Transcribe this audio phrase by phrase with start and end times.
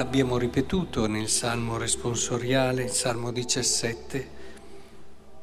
[0.00, 4.28] l'abbiamo ripetuto nel Salmo responsoriale, il Salmo 17,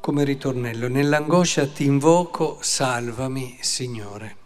[0.00, 0.88] come ritornello.
[0.88, 4.36] Nell'angoscia ti invoco, salvami, Signore.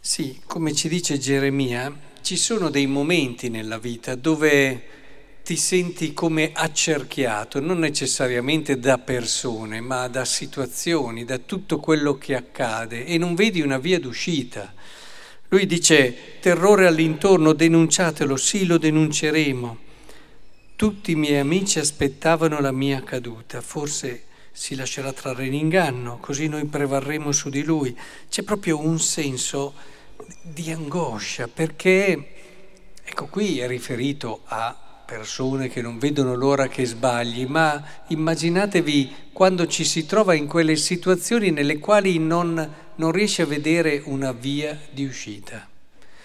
[0.00, 4.82] Sì, come ci dice Geremia, ci sono dei momenti nella vita dove
[5.44, 12.34] ti senti come accerchiato, non necessariamente da persone, ma da situazioni, da tutto quello che
[12.34, 14.74] accade e non vedi una via d'uscita.
[15.52, 19.78] Lui dice, terrore all'intorno, denunciatelo, sì lo denunceremo.
[20.76, 26.46] Tutti i miei amici aspettavano la mia caduta, forse si lascerà trarre in inganno, così
[26.46, 27.98] noi prevarremo su di lui.
[28.28, 29.74] C'è proprio un senso
[30.40, 32.28] di angoscia, perché,
[33.02, 39.66] ecco qui è riferito a persone che non vedono l'ora che sbagli, ma immaginatevi quando
[39.66, 44.78] ci si trova in quelle situazioni nelle quali non, non riesci a vedere una via
[44.90, 45.66] di uscita.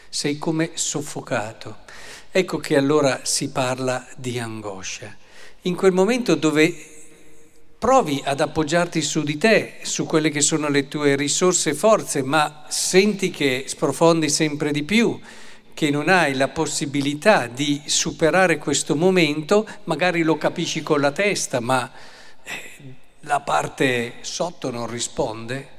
[0.09, 1.77] Sei come soffocato.
[2.29, 5.15] Ecco che allora si parla di angoscia.
[5.61, 6.75] In quel momento dove
[7.79, 12.23] provi ad appoggiarti su di te, su quelle che sono le tue risorse e forze,
[12.23, 15.17] ma senti che sprofondi sempre di più,
[15.73, 21.61] che non hai la possibilità di superare questo momento, magari lo capisci con la testa,
[21.61, 21.89] ma
[22.43, 25.74] eh, la parte sotto non risponde,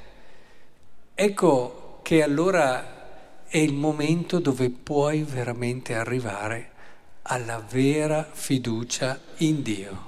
[1.19, 6.71] ecco che allora è il momento dove puoi veramente arrivare
[7.23, 10.05] alla vera fiducia in Dio.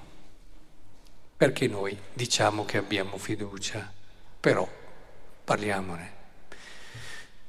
[1.36, 3.92] Perché noi diciamo che abbiamo fiducia,
[4.40, 4.70] però
[5.44, 6.14] parliamone.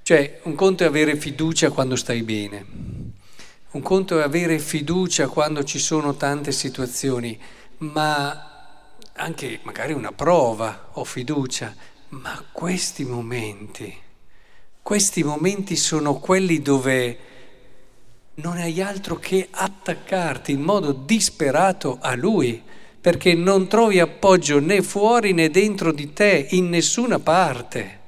[0.02, 2.66] Cioè, un conto è avere fiducia quando stai bene,
[3.72, 7.38] un conto è avere fiducia quando ci sono tante situazioni,
[7.78, 11.74] ma anche magari una prova ho fiducia,
[12.10, 13.94] ma questi momenti,
[14.82, 17.18] questi momenti sono quelli dove
[18.34, 22.62] non hai altro che attaccarti in modo disperato a Lui,
[23.00, 27.98] perché non trovi appoggio né fuori né dentro di te, in nessuna parte.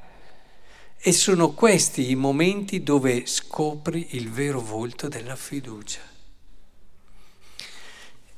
[0.99, 6.01] E sono questi i momenti dove scopri il vero volto della fiducia.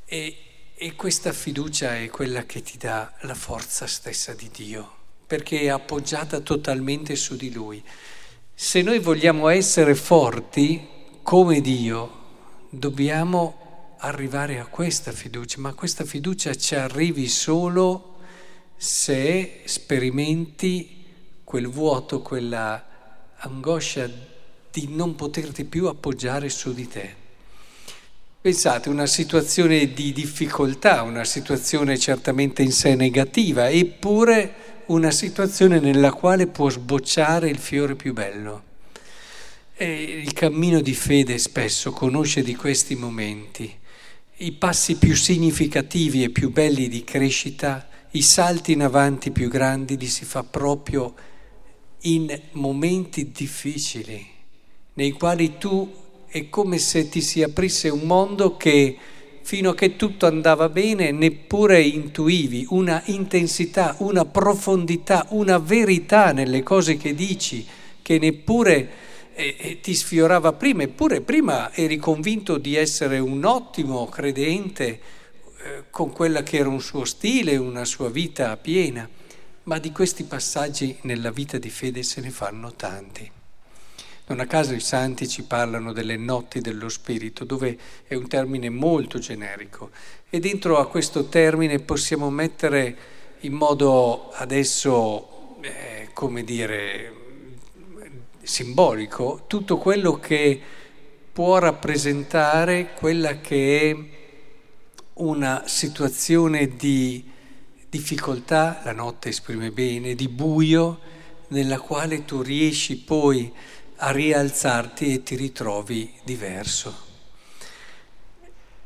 [0.04, 0.36] E,
[0.74, 5.03] e, questa fiducia è quella che ti dà la forza stessa di Dio,
[5.34, 7.82] perché è appoggiata totalmente su di Lui.
[8.54, 10.86] Se noi vogliamo essere forti
[11.24, 12.22] come Dio,
[12.70, 18.18] dobbiamo arrivare a questa fiducia, ma questa fiducia ci arrivi solo
[18.76, 21.04] se sperimenti
[21.42, 24.08] quel vuoto, quella angoscia
[24.70, 27.23] di non poterti più appoggiare su di te.
[28.44, 36.12] Pensate, una situazione di difficoltà, una situazione certamente in sé negativa, eppure una situazione nella
[36.12, 38.62] quale può sbocciare il fiore più bello.
[39.74, 43.74] E il cammino di fede spesso conosce di questi momenti,
[44.36, 49.96] i passi più significativi e più belli di crescita, i salti in avanti più grandi
[49.96, 51.14] li si fa proprio
[52.00, 54.22] in momenti difficili,
[54.92, 56.02] nei quali tu
[56.34, 58.96] è come se ti si aprisse un mondo che
[59.42, 66.64] fino a che tutto andava bene neppure intuivi una intensità, una profondità, una verità nelle
[66.64, 67.64] cose che dici
[68.02, 68.90] che neppure
[69.32, 75.84] eh, eh ti sfiorava prima, eppure prima eri convinto di essere un ottimo credente eh,
[75.88, 79.08] con quella che era un suo stile, una sua vita piena
[79.64, 83.42] ma di questi passaggi nella vita di fede se ne fanno tanti.
[84.26, 88.70] Non a caso i santi ci parlano delle notti dello Spirito, dove è un termine
[88.70, 89.90] molto generico.
[90.30, 92.96] E dentro a questo termine possiamo mettere
[93.40, 97.12] in modo adesso, eh, come dire,
[98.42, 100.58] simbolico, tutto quello che
[101.30, 103.96] può rappresentare quella che è
[105.14, 107.30] una situazione di
[107.90, 110.98] difficoltà, la notte esprime bene, di buio
[111.48, 113.52] nella quale tu riesci poi
[114.04, 116.94] a rialzarti e ti ritrovi diverso.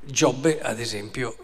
[0.01, 1.37] Giobbe, ad esempio,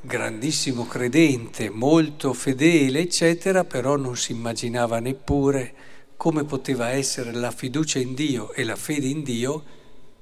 [0.00, 5.74] grandissimo credente, molto fedele, eccetera, però non si immaginava neppure
[6.16, 9.62] come poteva essere la fiducia in Dio e la fede in Dio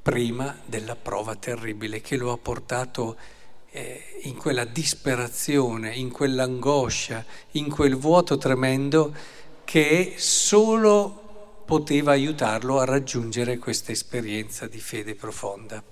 [0.02, 3.16] prima della prova terribile che lo ha portato
[3.70, 9.14] eh, in quella disperazione, in quell'angoscia, in quel vuoto tremendo
[9.64, 11.27] che solo
[11.68, 15.84] poteva aiutarlo a raggiungere questa esperienza di fede profonda.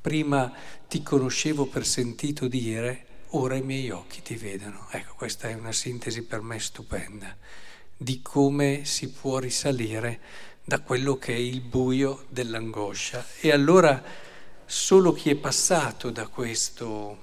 [0.00, 0.50] Prima
[0.88, 4.88] ti conoscevo per sentito dire, ora i miei occhi ti vedono.
[4.90, 7.36] Ecco, questa è una sintesi per me stupenda
[7.94, 10.18] di come si può risalire
[10.64, 13.22] da quello che è il buio dell'angoscia.
[13.42, 14.02] E allora
[14.64, 17.18] solo chi è passato da questo,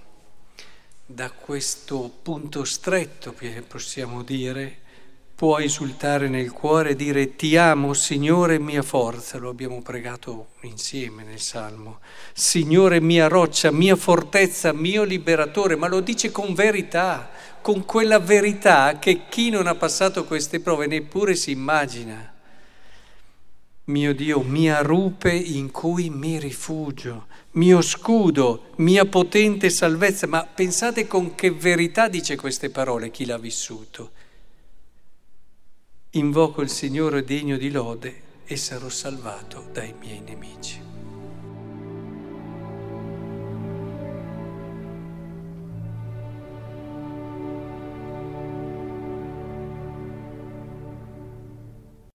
[1.07, 3.35] da questo punto stretto,
[3.68, 4.81] possiamo dire,
[5.39, 11.24] può esultare nel cuore e dire ti amo Signore mia forza, lo abbiamo pregato insieme
[11.24, 12.00] nel Salmo,
[12.33, 17.30] Signore mia roccia, mia fortezza, mio liberatore, ma lo dice con verità,
[17.62, 22.33] con quella verità che chi non ha passato queste prove neppure si immagina.
[23.85, 31.07] Mio Dio, mia rupe in cui mi rifugio, mio scudo, mia potente salvezza, ma pensate
[31.07, 34.19] con che verità dice queste parole chi l'ha vissuto
[36.13, 40.78] invoco il Signore degno di lode e sarò salvato dai miei nemici.